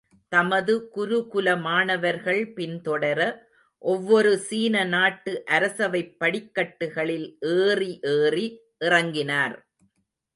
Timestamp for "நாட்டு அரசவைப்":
4.87-6.17